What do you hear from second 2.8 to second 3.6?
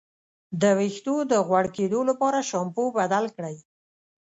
بدل کړئ